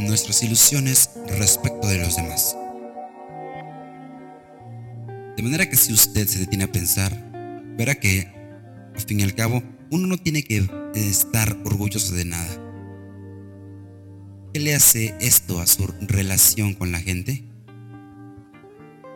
nuestras 0.00 0.42
ilusiones 0.42 1.10
respecto 1.38 1.86
de 1.88 1.98
los 1.98 2.16
demás. 2.16 2.56
De 5.36 5.42
manera 5.42 5.68
que 5.68 5.76
si 5.76 5.92
usted 5.92 6.26
se 6.26 6.40
detiene 6.40 6.64
a 6.64 6.72
pensar, 6.72 7.12
verá 7.76 7.94
que, 7.94 8.30
al 8.94 9.00
fin 9.00 9.20
y 9.20 9.22
al 9.22 9.34
cabo, 9.34 9.62
uno 9.90 10.06
no 10.06 10.18
tiene 10.18 10.42
que 10.42 10.68
estar 10.94 11.56
orgulloso 11.64 12.14
de 12.14 12.24
nada. 12.24 12.50
¿Qué 14.52 14.60
le 14.60 14.74
hace 14.74 15.14
esto 15.20 15.60
a 15.60 15.66
su 15.66 15.86
relación 16.00 16.74
con 16.74 16.92
la 16.92 17.00
gente? 17.00 17.44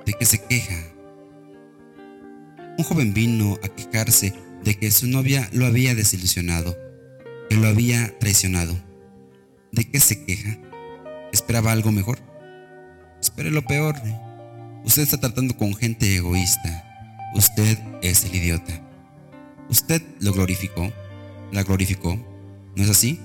¿De 0.07 0.13
qué 0.13 0.25
se 0.25 0.39
queja? 0.39 0.77
Un 2.79 2.85
joven 2.85 3.13
vino 3.15 3.59
a 3.63 3.69
quejarse 3.69 4.33
de 4.65 4.75
que 4.77 4.91
su 4.91 5.07
novia 5.07 5.49
lo 5.53 5.67
había 5.67 5.95
desilusionado, 5.95 6.77
que 7.49 7.57
lo 7.57 7.69
había 7.69 8.19
traicionado. 8.19 8.75
¿De 9.73 9.85
qué 9.91 10.01
se 10.01 10.25
queja? 10.25 10.59
¿Esperaba 11.35 11.73
algo 11.73 11.91
mejor? 11.91 12.21
Espere 13.21 13.51
lo 13.51 13.63
peor. 13.63 13.97
Usted 14.85 15.03
está 15.03 15.19
tratando 15.19 15.57
con 15.57 15.75
gente 15.75 16.15
egoísta. 16.15 16.85
Usted 17.35 17.77
es 18.03 18.25
el 18.25 18.37
idiota. 18.37 18.81
Usted 19.69 20.01
lo 20.21 20.33
glorificó, 20.33 20.93
la 21.51 21.65
glorificó. 21.65 22.15
¿No 22.77 22.85
es 22.85 22.89
así? 22.89 23.19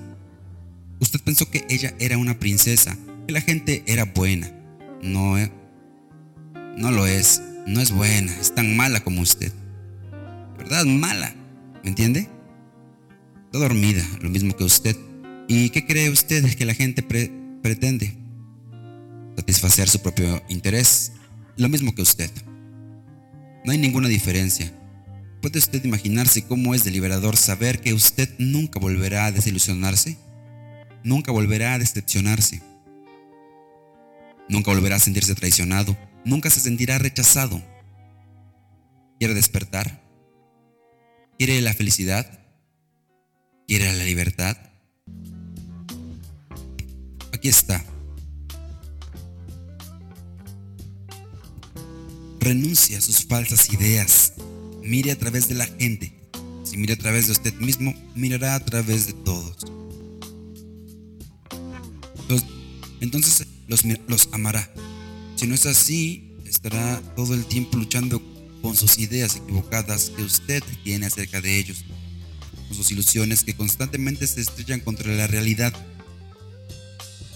Usted 0.98 1.20
pensó 1.20 1.48
que 1.48 1.64
ella 1.68 1.94
era 2.00 2.18
una 2.18 2.36
princesa, 2.36 2.96
que 3.28 3.32
la 3.32 3.40
gente 3.42 3.84
era 3.86 4.06
buena. 4.06 4.50
No, 5.00 5.38
eh, 5.38 5.52
no 6.76 6.90
lo 6.90 7.06
es. 7.06 7.40
No 7.64 7.80
es 7.80 7.92
buena. 7.92 8.36
Es 8.40 8.52
tan 8.56 8.76
mala 8.76 9.04
como 9.04 9.20
usted. 9.20 9.52
¿Verdad? 10.58 10.84
Mala. 10.84 11.32
¿Me 11.84 11.90
entiende? 11.90 12.28
Está 13.44 13.58
dormida, 13.58 14.04
lo 14.20 14.30
mismo 14.30 14.56
que 14.56 14.64
usted. 14.64 14.96
¿Y 15.46 15.70
qué 15.70 15.86
cree 15.86 16.10
usted 16.10 16.56
que 16.56 16.64
la 16.64 16.74
gente 16.74 17.04
pretende? 17.62 18.16
Satisfacer 19.36 19.88
su 19.88 20.00
propio 20.00 20.42
interés, 20.48 21.12
lo 21.56 21.68
mismo 21.68 21.94
que 21.94 22.02
usted. 22.02 22.30
No 23.64 23.72
hay 23.72 23.78
ninguna 23.78 24.08
diferencia. 24.08 24.72
¿Puede 25.42 25.58
usted 25.58 25.84
imaginarse 25.84 26.42
cómo 26.44 26.74
es 26.74 26.84
deliberador 26.84 27.36
saber 27.36 27.80
que 27.80 27.94
usted 27.94 28.28
nunca 28.38 28.78
volverá 28.78 29.26
a 29.26 29.32
desilusionarse? 29.32 30.18
Nunca 31.02 31.32
volverá 31.32 31.74
a 31.74 31.78
decepcionarse. 31.78 32.62
Nunca 34.48 34.70
volverá 34.70 34.96
a 34.96 35.00
sentirse 35.00 35.34
traicionado. 35.34 35.96
Nunca 36.24 36.50
se 36.50 36.60
sentirá 36.60 36.98
rechazado. 36.98 37.62
¿Quiere 39.18 39.34
despertar? 39.34 40.02
¿Quiere 41.38 41.60
la 41.62 41.72
felicidad? 41.72 42.40
¿Quiere 43.66 43.92
la 43.96 44.04
libertad? 44.04 44.56
Aquí 47.40 47.48
está. 47.48 47.82
Renuncia 52.38 52.98
a 52.98 53.00
sus 53.00 53.24
falsas 53.24 53.72
ideas. 53.72 54.34
Mire 54.82 55.10
a 55.12 55.18
través 55.18 55.48
de 55.48 55.54
la 55.54 55.64
gente. 55.64 56.12
Si 56.64 56.76
mira 56.76 56.92
a 56.92 56.98
través 56.98 57.28
de 57.28 57.32
usted 57.32 57.54
mismo, 57.54 57.94
mirará 58.14 58.56
a 58.56 58.60
través 58.60 59.06
de 59.06 59.14
todos. 59.14 59.56
entonces 63.00 63.46
los, 63.68 63.84
los 64.06 64.28
amará. 64.32 64.70
Si 65.36 65.46
no 65.46 65.54
es 65.54 65.64
así, 65.64 66.34
estará 66.44 67.00
todo 67.16 67.32
el 67.32 67.46
tiempo 67.46 67.78
luchando 67.78 68.20
con 68.60 68.76
sus 68.76 68.98
ideas 68.98 69.36
equivocadas 69.36 70.10
que 70.14 70.24
usted 70.24 70.62
tiene 70.84 71.06
acerca 71.06 71.40
de 71.40 71.58
ellos, 71.58 71.86
con 72.68 72.76
sus 72.76 72.90
ilusiones 72.90 73.44
que 73.44 73.56
constantemente 73.56 74.26
se 74.26 74.42
estrellan 74.42 74.80
contra 74.80 75.10
la 75.14 75.26
realidad. 75.26 75.72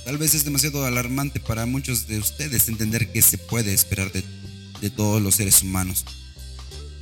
Tal 0.04 0.18
vez 0.18 0.34
es 0.34 0.44
demasiado 0.44 0.84
alarmante 0.84 1.40
para 1.40 1.64
muchos 1.64 2.06
de 2.06 2.18
ustedes 2.18 2.68
entender 2.68 3.10
que 3.10 3.22
se 3.22 3.38
puede 3.38 3.72
esperar 3.72 4.12
de, 4.12 4.22
de 4.82 4.90
todos 4.90 5.22
los 5.22 5.36
seres 5.36 5.62
humanos, 5.62 6.04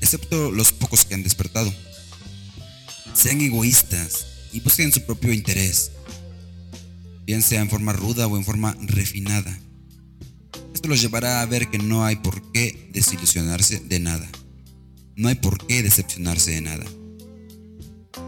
excepto 0.01 0.53
los 0.53 0.71
pocos 0.73 1.05
que 1.05 1.15
han 1.15 1.25
despertado. 1.25 1.73
Sean 3.13 3.41
egoístas 3.41 4.27
y 4.53 4.61
busquen 4.61 4.93
su 4.93 5.03
propio 5.03 5.33
interés, 5.33 5.91
bien 7.27 7.43
sea 7.43 7.61
en 7.61 7.71
forma 7.71 7.93
ruda 7.93 8.29
o 8.29 8.37
en 8.37 8.45
forma 8.45 8.77
refinada. 8.81 9.59
Esto 10.73 10.89
los 10.89 11.03
llevará 11.03 11.43
a 11.43 11.47
ver 11.47 11.69
que 11.69 11.79
no 11.79 12.05
hay 12.05 12.17
por 12.17 12.53
qué 12.53 12.89
desilusionarse 12.93 13.81
de 13.81 13.99
nada. 13.99 14.29
No 15.17 15.29
hay 15.29 15.35
por 15.35 15.67
qué 15.67 15.83
decepcionarse 15.83 16.53
de 16.53 16.61
nada. 16.61 16.85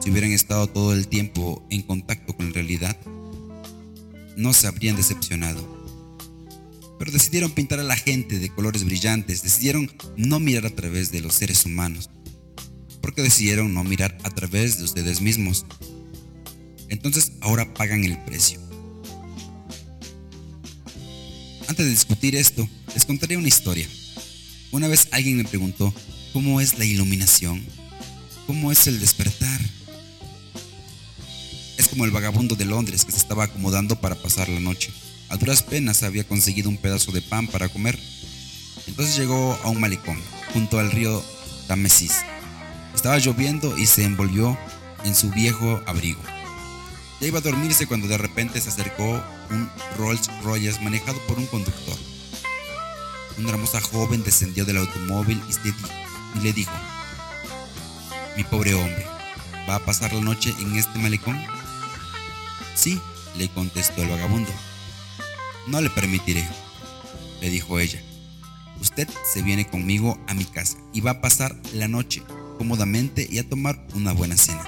Si 0.02 0.10
hubieran 0.10 0.32
estado 0.32 0.66
todo 0.68 0.92
el 0.92 1.06
tiempo 1.06 1.66
en 1.70 1.82
contacto 1.82 2.36
con 2.36 2.46
la 2.46 2.52
realidad, 2.52 2.98
no 4.36 4.52
se 4.52 4.66
habrían 4.66 4.96
decepcionado. 4.96 5.84
Pero 6.98 7.12
decidieron 7.12 7.52
pintar 7.52 7.80
a 7.80 7.84
la 7.84 7.96
gente 7.96 8.38
de 8.38 8.48
colores 8.50 8.84
brillantes, 8.84 9.42
decidieron 9.42 9.90
no 10.16 10.40
mirar 10.40 10.66
a 10.66 10.70
través 10.70 11.10
de 11.10 11.20
los 11.20 11.34
seres 11.34 11.64
humanos, 11.66 12.10
porque 13.00 13.22
decidieron 13.22 13.74
no 13.74 13.84
mirar 13.84 14.16
a 14.24 14.30
través 14.30 14.78
de 14.78 14.84
ustedes 14.84 15.20
mismos. 15.20 15.66
Entonces 16.88 17.32
ahora 17.40 17.74
pagan 17.74 18.04
el 18.04 18.18
precio. 18.24 18.60
Antes 21.66 21.86
de 21.86 21.90
discutir 21.90 22.36
esto, 22.36 22.68
les 22.94 23.04
contaré 23.04 23.36
una 23.36 23.48
historia. 23.48 23.88
Una 24.70 24.88
vez 24.88 25.08
alguien 25.10 25.36
me 25.36 25.44
preguntó, 25.44 25.92
¿cómo 26.32 26.60
es 26.60 26.78
la 26.78 26.84
iluminación? 26.84 27.64
¿Cómo 28.46 28.70
es 28.70 28.86
el 28.86 29.00
despertar? 29.00 29.60
Como 31.94 32.06
el 32.06 32.10
vagabundo 32.10 32.56
de 32.56 32.64
Londres 32.64 33.04
que 33.04 33.12
se 33.12 33.18
estaba 33.18 33.44
acomodando 33.44 33.94
para 33.94 34.16
pasar 34.16 34.48
la 34.48 34.58
noche. 34.58 34.92
A 35.28 35.36
duras 35.36 35.62
penas 35.62 36.02
había 36.02 36.26
conseguido 36.26 36.68
un 36.68 36.76
pedazo 36.76 37.12
de 37.12 37.22
pan 37.22 37.46
para 37.46 37.68
comer. 37.68 37.96
Entonces 38.88 39.16
llegó 39.16 39.56
a 39.62 39.68
un 39.68 39.80
malecón, 39.80 40.20
junto 40.52 40.80
al 40.80 40.90
río 40.90 41.22
Támesis. 41.68 42.16
Estaba 42.96 43.18
lloviendo 43.18 43.78
y 43.78 43.86
se 43.86 44.02
envolvió 44.02 44.58
en 45.04 45.14
su 45.14 45.30
viejo 45.30 45.80
abrigo. 45.86 46.20
Ya 47.20 47.28
iba 47.28 47.38
a 47.38 47.42
dormirse 47.42 47.86
cuando 47.86 48.08
de 48.08 48.18
repente 48.18 48.60
se 48.60 48.70
acercó 48.70 49.22
un 49.50 49.70
Rolls 49.96 50.28
Royce 50.42 50.80
manejado 50.80 51.20
por 51.28 51.38
un 51.38 51.46
conductor. 51.46 51.96
Una 53.38 53.50
hermosa 53.50 53.80
joven 53.80 54.24
descendió 54.24 54.64
del 54.64 54.78
automóvil 54.78 55.40
y 56.34 56.40
le 56.40 56.52
dijo, 56.52 56.74
mi 58.36 58.42
pobre 58.42 58.74
hombre, 58.74 59.06
¿va 59.70 59.76
a 59.76 59.84
pasar 59.84 60.12
la 60.12 60.22
noche 60.22 60.52
en 60.58 60.74
este 60.74 60.98
malecón? 60.98 61.53
Sí, 62.74 63.00
le 63.38 63.48
contestó 63.48 64.02
el 64.02 64.08
vagabundo. 64.08 64.50
No 65.66 65.80
le 65.80 65.90
permitiré, 65.90 66.46
le 67.40 67.50
dijo 67.50 67.78
ella. 67.78 68.02
Usted 68.80 69.08
se 69.32 69.42
viene 69.42 69.66
conmigo 69.66 70.18
a 70.26 70.34
mi 70.34 70.44
casa 70.44 70.76
y 70.92 71.00
va 71.00 71.12
a 71.12 71.20
pasar 71.20 71.56
la 71.72 71.88
noche 71.88 72.22
cómodamente 72.58 73.26
y 73.30 73.38
a 73.38 73.48
tomar 73.48 73.86
una 73.94 74.12
buena 74.12 74.36
cena. 74.36 74.64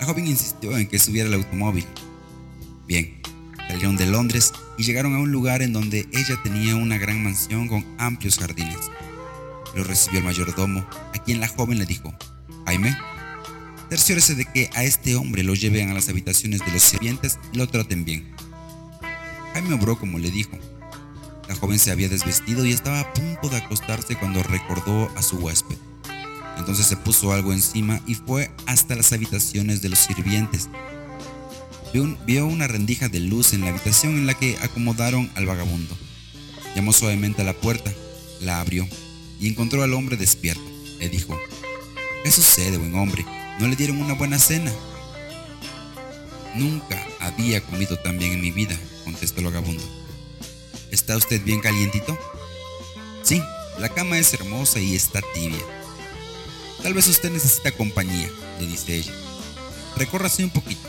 La 0.00 0.06
joven 0.06 0.26
insistió 0.26 0.76
en 0.78 0.86
que 0.86 0.98
subiera 0.98 1.28
al 1.28 1.34
automóvil. 1.34 1.86
Bien, 2.86 3.20
salieron 3.56 3.96
de 3.96 4.06
Londres 4.06 4.52
y 4.78 4.84
llegaron 4.84 5.14
a 5.14 5.18
un 5.18 5.30
lugar 5.30 5.62
en 5.62 5.72
donde 5.72 6.08
ella 6.12 6.40
tenía 6.42 6.74
una 6.74 6.96
gran 6.96 7.22
mansión 7.22 7.68
con 7.68 7.84
amplios 7.98 8.38
jardines. 8.38 8.78
Lo 9.74 9.84
recibió 9.84 10.20
el 10.20 10.24
mayordomo, 10.24 10.86
a 11.14 11.18
quien 11.22 11.40
la 11.40 11.48
joven 11.48 11.78
le 11.78 11.86
dijo, 11.86 12.14
Jaime, 12.66 12.96
cerciórese 13.90 14.36
de 14.36 14.44
que 14.44 14.70
a 14.74 14.84
este 14.84 15.16
hombre 15.16 15.42
lo 15.42 15.54
lleven 15.54 15.90
a 15.90 15.94
las 15.94 16.08
habitaciones 16.08 16.64
de 16.64 16.72
los 16.72 16.82
sirvientes 16.82 17.38
y 17.52 17.58
lo 17.58 17.66
traten 17.66 18.04
bien. 18.04 18.32
Jaime 19.52 19.74
obró 19.74 19.98
como 19.98 20.18
le 20.18 20.30
dijo. 20.30 20.56
La 21.48 21.56
joven 21.56 21.80
se 21.80 21.90
había 21.90 22.08
desvestido 22.08 22.64
y 22.64 22.72
estaba 22.72 23.00
a 23.00 23.12
punto 23.12 23.48
de 23.48 23.56
acostarse 23.56 24.14
cuando 24.14 24.42
recordó 24.44 25.10
a 25.16 25.22
su 25.22 25.38
huésped. 25.38 25.76
Entonces 26.56 26.86
se 26.86 26.96
puso 26.96 27.32
algo 27.32 27.52
encima 27.52 28.00
y 28.06 28.14
fue 28.14 28.52
hasta 28.66 28.94
las 28.94 29.12
habitaciones 29.12 29.82
de 29.82 29.88
los 29.88 29.98
sirvientes. 29.98 30.68
Vio, 31.92 32.46
una 32.46 32.68
rendija 32.68 33.08
de 33.08 33.18
luz 33.18 33.52
en 33.52 33.62
la 33.62 33.70
habitación 33.70 34.12
en 34.12 34.26
la 34.28 34.34
que 34.34 34.56
acomodaron 34.62 35.28
al 35.34 35.46
vagabundo. 35.46 35.98
Llamó 36.76 36.92
suavemente 36.92 37.42
a 37.42 37.44
la 37.44 37.54
puerta, 37.54 37.92
la 38.40 38.60
abrió 38.60 38.86
y 39.40 39.48
encontró 39.48 39.82
al 39.82 39.94
hombre 39.94 40.16
despierto. 40.16 40.62
Le 41.00 41.08
dijo, 41.08 41.36
¿qué 42.22 42.30
sucede, 42.30 42.78
buen 42.78 42.94
hombre? 42.94 43.24
¿No 43.60 43.68
le 43.68 43.76
dieron 43.76 44.00
una 44.00 44.14
buena 44.14 44.38
cena? 44.38 44.72
Nunca 46.54 46.98
había 47.20 47.60
comido 47.60 47.98
tan 47.98 48.18
bien 48.18 48.32
en 48.32 48.40
mi 48.40 48.50
vida, 48.50 48.74
contestó 49.04 49.40
el 49.40 49.46
vagabundo. 49.48 49.82
¿Está 50.90 51.14
usted 51.18 51.42
bien 51.44 51.60
calientito? 51.60 52.18
Sí, 53.22 53.42
la 53.78 53.90
cama 53.90 54.18
es 54.18 54.32
hermosa 54.32 54.80
y 54.80 54.96
está 54.96 55.20
tibia. 55.34 55.60
Tal 56.82 56.94
vez 56.94 57.06
usted 57.08 57.30
necesita 57.30 57.70
compañía, 57.72 58.30
le 58.58 58.66
dice 58.66 58.96
ella. 58.96 59.12
Recórrase 59.98 60.42
un 60.42 60.50
poquito. 60.50 60.88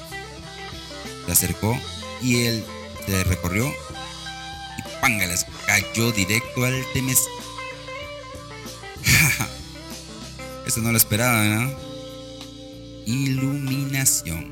Se 1.26 1.32
acercó 1.34 1.78
y 2.22 2.46
él 2.46 2.64
se 3.06 3.22
recorrió 3.26 3.68
y 3.68 5.02
pángalas, 5.02 5.46
cayó 5.66 6.14
directo 6.14 6.64
al 6.64 6.86
temes. 6.94 7.26
Eso 10.66 10.80
no 10.80 10.94
lo 10.94 10.98
esperaba, 10.98 11.44
¿no? 11.44 11.91
Iluminación. 13.06 14.52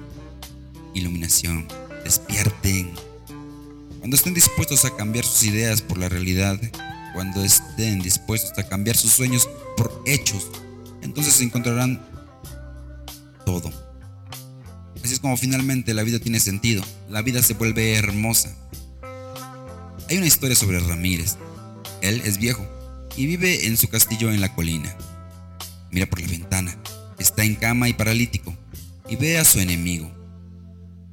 Iluminación. 0.93 1.67
Despierten. 2.03 2.91
Cuando 3.99 4.15
estén 4.15 4.33
dispuestos 4.33 4.85
a 4.85 4.95
cambiar 4.95 5.25
sus 5.25 5.43
ideas 5.43 5.81
por 5.81 5.97
la 5.97 6.09
realidad, 6.09 6.59
cuando 7.13 7.43
estén 7.43 7.99
dispuestos 7.99 8.57
a 8.57 8.67
cambiar 8.67 8.97
sus 8.97 9.11
sueños 9.11 9.47
por 9.77 10.01
hechos, 10.05 10.47
entonces 11.01 11.39
encontrarán 11.41 12.01
todo. 13.45 13.71
Así 15.03 15.13
es 15.13 15.19
como 15.19 15.37
finalmente 15.37 15.93
la 15.93 16.03
vida 16.03 16.19
tiene 16.19 16.39
sentido, 16.39 16.83
la 17.09 17.21
vida 17.21 17.43
se 17.43 17.53
vuelve 17.53 17.95
hermosa. 17.95 18.55
Hay 20.09 20.17
una 20.17 20.27
historia 20.27 20.55
sobre 20.55 20.79
Ramírez. 20.79 21.37
Él 22.01 22.21
es 22.25 22.37
viejo 22.37 22.65
y 23.15 23.27
vive 23.27 23.67
en 23.67 23.77
su 23.77 23.89
castillo 23.89 24.31
en 24.31 24.41
la 24.41 24.55
colina. 24.55 24.95
Mira 25.91 26.05
por 26.07 26.21
la 26.21 26.27
ventana, 26.27 26.75
está 27.19 27.43
en 27.43 27.55
cama 27.55 27.89
y 27.89 27.93
paralítico, 27.93 28.55
y 29.07 29.15
ve 29.15 29.37
a 29.37 29.45
su 29.45 29.59
enemigo. 29.59 30.11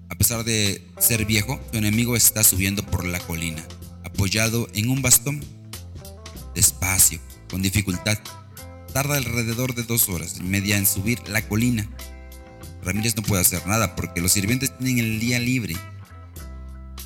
A 0.09 0.15
pesar 0.15 0.45
de 0.45 0.87
ser 0.99 1.25
viejo, 1.27 1.61
su 1.71 1.79
enemigo 1.79 2.17
está 2.17 2.45
subiendo 2.45 2.85
por 2.85 3.05
la 3.05 3.19
colina, 3.21 3.63
apoyado 4.05 4.69
en 4.75 4.89
un 4.89 5.03
bastón. 5.03 5.45
Despacio, 6.55 7.21
con 7.51 7.61
dificultad, 7.61 8.19
tarda 8.93 9.17
alrededor 9.17 9.75
de 9.75 9.83
dos 9.83 10.09
horas 10.09 10.37
y 10.39 10.43
media 10.43 10.79
en 10.79 10.87
subir 10.87 11.19
la 11.29 11.47
colina. 11.47 11.87
Ramírez 12.83 13.17
no 13.17 13.23
puede 13.23 13.43
hacer 13.43 13.67
nada 13.67 13.97
porque 13.97 14.21
los 14.21 14.33
sirvientes 14.33 14.77
tienen 14.79 15.05
el 15.05 15.21
día 15.21 15.39
libre. 15.39 15.77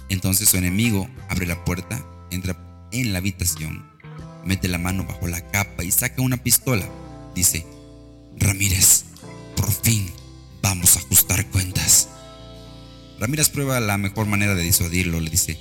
Entonces 0.09 0.49
su 0.49 0.57
enemigo 0.57 1.09
abre 1.29 1.47
la 1.47 1.65
puerta, 1.65 2.05
entra 2.31 2.57
en 2.93 3.13
la 3.13 3.19
habitación, 3.19 3.91
mete 4.45 4.69
la 4.69 4.79
mano 4.79 5.05
bajo 5.05 5.27
la 5.27 5.41
capa 5.51 5.83
y 5.83 5.91
saca 5.91 6.23
una 6.23 6.37
pistola. 6.37 6.87
Dice, 7.35 7.67
Ramírez, 8.39 9.05
por 9.57 9.71
fin 9.71 10.11
vamos 10.63 10.97
a 10.97 11.01
ajustar 11.01 11.49
cuentas. 11.51 12.09
Ramírez 13.19 13.51
prueba 13.51 13.81
la 13.81 13.99
mejor 13.99 14.27
manera 14.27 14.55
de 14.55 14.63
disuadirlo. 14.63 15.21
Le 15.21 15.31
dice, 15.31 15.59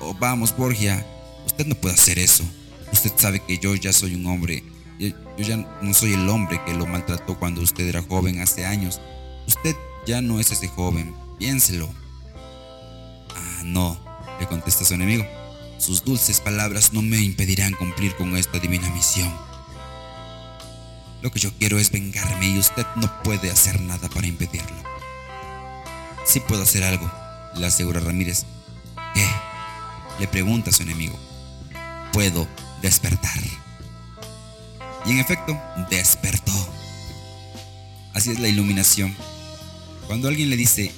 oh, 0.00 0.14
vamos, 0.14 0.56
Borgia, 0.56 1.04
usted 1.46 1.66
no 1.66 1.74
puede 1.74 1.94
hacer 1.94 2.18
eso. 2.18 2.44
Usted 2.92 3.12
sabe 3.16 3.40
que 3.44 3.58
yo 3.58 3.74
ya 3.74 3.92
soy 3.92 4.14
un 4.14 4.26
hombre. 4.26 4.62
Yo, 4.98 5.08
yo 5.08 5.44
ya 5.44 5.56
no 5.56 5.92
soy 5.92 6.12
el 6.12 6.28
hombre 6.28 6.60
que 6.64 6.74
lo 6.74 6.86
maltrató 6.86 7.38
cuando 7.38 7.62
usted 7.62 7.86
era 7.88 8.02
joven 8.02 8.40
hace 8.40 8.64
años. 8.64 9.00
Usted 9.46 9.74
ya 10.06 10.22
no 10.22 10.38
es 10.38 10.52
ese 10.52 10.68
joven. 10.68 11.14
Piénselo. 11.38 11.92
Ah, 13.34 13.62
no, 13.64 13.98
le 14.38 14.46
contesta 14.46 14.84
su 14.84 14.94
enemigo. 14.94 15.26
Sus 15.78 16.04
dulces 16.04 16.40
palabras 16.40 16.92
no 16.92 17.02
me 17.02 17.18
impedirán 17.18 17.74
cumplir 17.74 18.14
con 18.14 18.36
esta 18.36 18.60
divina 18.60 18.88
misión. 18.90 19.32
Lo 21.24 21.30
que 21.30 21.40
yo 21.40 21.50
quiero 21.58 21.78
es 21.78 21.90
vengarme 21.90 22.48
y 22.48 22.58
usted 22.58 22.84
no 22.96 23.22
puede 23.22 23.50
hacer 23.50 23.80
nada 23.80 24.10
para 24.10 24.26
impedirlo. 24.26 24.76
Sí 26.26 26.38
puedo 26.40 26.62
hacer 26.62 26.84
algo, 26.84 27.10
le 27.54 27.66
asegura 27.66 27.98
Ramírez. 27.98 28.44
¿Qué? 29.14 29.26
Le 30.20 30.28
pregunta 30.28 30.68
a 30.68 30.72
su 30.74 30.82
enemigo. 30.82 31.18
Puedo 32.12 32.46
despertar. 32.82 33.38
Y 35.06 35.12
en 35.12 35.18
efecto, 35.18 35.58
despertó. 35.88 36.52
Así 38.12 38.30
es 38.30 38.38
la 38.38 38.48
iluminación. 38.48 39.16
Cuando 40.06 40.28
alguien 40.28 40.50
le 40.50 40.58
dice, 40.58 40.92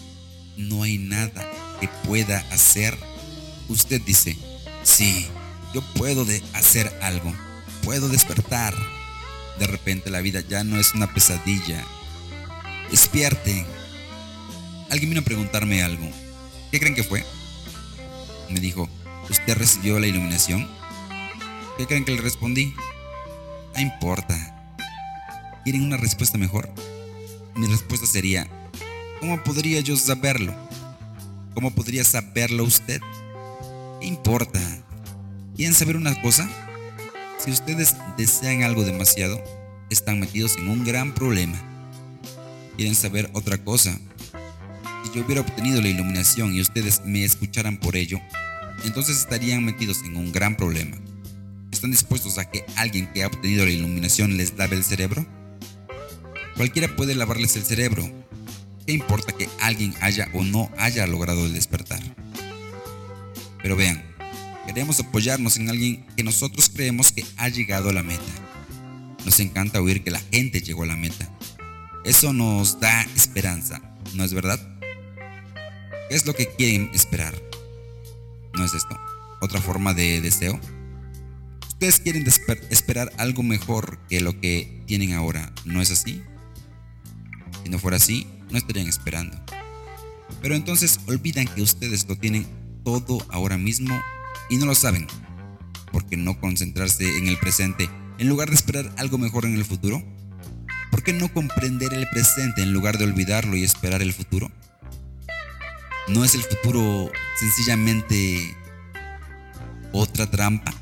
no 0.56 0.82
hay 0.82 0.98
nada 0.98 1.48
que 1.80 1.86
pueda 2.04 2.38
hacer, 2.50 2.98
usted 3.68 4.00
dice, 4.00 4.36
sí, 4.82 5.28
yo 5.72 5.82
puedo 5.94 6.24
de 6.24 6.42
hacer 6.52 6.98
algo, 7.00 7.32
puedo 7.84 8.08
despertar. 8.08 8.74
De 9.58 9.66
repente 9.66 10.10
la 10.10 10.20
vida 10.20 10.40
ya 10.40 10.64
no 10.64 10.78
es 10.78 10.94
una 10.94 11.12
pesadilla. 11.12 11.84
Despierte. 12.90 13.64
Alguien 14.90 15.10
vino 15.10 15.20
a 15.20 15.24
preguntarme 15.24 15.82
algo. 15.82 16.08
¿Qué 16.70 16.78
creen 16.78 16.94
que 16.94 17.04
fue? 17.04 17.24
Me 18.50 18.60
dijo, 18.60 18.88
¿usted 19.28 19.56
recibió 19.56 19.98
la 19.98 20.06
iluminación? 20.06 20.68
¿Qué 21.78 21.86
creen 21.86 22.04
que 22.04 22.12
le 22.12 22.20
respondí? 22.20 22.74
No 23.74 23.80
importa. 23.80 24.34
¿Quieren 25.64 25.82
una 25.82 25.96
respuesta 25.96 26.38
mejor? 26.38 26.70
Mi 27.54 27.66
respuesta 27.66 28.06
sería, 28.06 28.46
¿cómo 29.20 29.42
podría 29.42 29.80
yo 29.80 29.96
saberlo? 29.96 30.54
¿Cómo 31.54 31.70
podría 31.70 32.04
saberlo 32.04 32.64
usted? 32.64 33.00
¿Qué 34.00 34.06
importa? 34.06 34.60
¿Quieren 35.56 35.74
saber 35.74 35.96
una 35.96 36.20
cosa? 36.20 36.48
Si 37.46 37.52
ustedes 37.52 37.94
desean 38.16 38.64
algo 38.64 38.82
demasiado, 38.82 39.40
están 39.88 40.18
metidos 40.18 40.56
en 40.56 40.68
un 40.68 40.84
gran 40.84 41.14
problema. 41.14 41.56
¿Quieren 42.76 42.96
saber 42.96 43.30
otra 43.34 43.56
cosa? 43.56 43.96
Si 45.04 45.12
yo 45.14 45.24
hubiera 45.24 45.42
obtenido 45.42 45.80
la 45.80 45.86
iluminación 45.86 46.52
y 46.52 46.60
ustedes 46.60 47.02
me 47.04 47.24
escucharan 47.24 47.78
por 47.78 47.94
ello, 47.94 48.18
entonces 48.84 49.18
estarían 49.18 49.64
metidos 49.64 50.02
en 50.02 50.16
un 50.16 50.32
gran 50.32 50.56
problema. 50.56 50.96
¿Están 51.70 51.92
dispuestos 51.92 52.36
a 52.38 52.50
que 52.50 52.64
alguien 52.74 53.06
que 53.12 53.22
ha 53.22 53.28
obtenido 53.28 53.64
la 53.64 53.70
iluminación 53.70 54.36
les 54.36 54.56
lave 54.56 54.74
el 54.74 54.82
cerebro? 54.82 55.24
Cualquiera 56.56 56.96
puede 56.96 57.14
lavarles 57.14 57.54
el 57.54 57.62
cerebro. 57.62 58.10
¿Qué 58.88 58.92
importa 58.92 59.32
que 59.32 59.48
alguien 59.60 59.94
haya 60.00 60.28
o 60.34 60.42
no 60.42 60.68
haya 60.78 61.06
logrado 61.06 61.46
el 61.46 61.54
despertar? 61.54 62.00
Pero 63.62 63.76
vean, 63.76 64.15
queremos 64.66 64.98
apoyarnos 65.00 65.56
en 65.56 65.70
alguien 65.70 66.04
que 66.16 66.22
nosotros 66.22 66.68
creemos 66.68 67.12
que 67.12 67.24
ha 67.36 67.48
llegado 67.48 67.90
a 67.90 67.92
la 67.92 68.02
meta. 68.02 68.22
Nos 69.24 69.40
encanta 69.40 69.80
oír 69.80 70.02
que 70.02 70.10
la 70.10 70.20
gente 70.32 70.60
llegó 70.60 70.82
a 70.82 70.86
la 70.86 70.96
meta. 70.96 71.30
Eso 72.04 72.32
nos 72.32 72.78
da 72.80 73.02
esperanza, 73.16 73.80
¿no 74.14 74.24
es 74.24 74.34
verdad? 74.34 74.60
¿Qué 76.08 76.14
es 76.14 76.26
lo 76.26 76.34
que 76.34 76.46
quieren 76.54 76.90
esperar? 76.92 77.34
¿No 78.54 78.64
es 78.64 78.74
esto? 78.74 78.96
¿Otra 79.40 79.60
forma 79.60 79.94
de 79.94 80.20
deseo? 80.20 80.60
Ustedes 81.68 82.00
quieren 82.00 82.24
esperar 82.70 83.12
algo 83.18 83.42
mejor 83.42 83.98
que 84.08 84.20
lo 84.20 84.40
que 84.40 84.82
tienen 84.86 85.12
ahora, 85.12 85.52
¿no 85.64 85.82
es 85.82 85.90
así? 85.90 86.22
Si 87.62 87.70
no 87.70 87.78
fuera 87.78 87.98
así, 87.98 88.26
no 88.50 88.58
estarían 88.58 88.88
esperando. 88.88 89.36
Pero 90.40 90.54
entonces 90.54 91.00
olvidan 91.06 91.46
que 91.46 91.62
ustedes 91.62 92.08
lo 92.08 92.16
tienen 92.16 92.46
todo 92.84 93.26
ahora 93.30 93.58
mismo 93.58 94.00
y 94.48 94.56
no 94.56 94.66
lo 94.66 94.74
saben. 94.74 95.06
¿Por 95.92 96.06
qué 96.06 96.16
no 96.16 96.38
concentrarse 96.40 97.18
en 97.18 97.28
el 97.28 97.38
presente 97.38 97.88
en 98.18 98.28
lugar 98.28 98.48
de 98.48 98.54
esperar 98.54 98.92
algo 98.98 99.18
mejor 99.18 99.44
en 99.44 99.54
el 99.54 99.64
futuro? 99.64 100.02
¿Por 100.90 101.02
qué 101.02 101.12
no 101.12 101.32
comprender 101.32 101.92
el 101.92 102.08
presente 102.08 102.62
en 102.62 102.72
lugar 102.72 102.98
de 102.98 103.04
olvidarlo 103.04 103.56
y 103.56 103.64
esperar 103.64 104.02
el 104.02 104.12
futuro? 104.12 104.50
¿No 106.08 106.24
es 106.24 106.34
el 106.34 106.42
futuro 106.42 107.10
sencillamente 107.38 108.56
otra 109.92 110.30
trampa? 110.30 110.72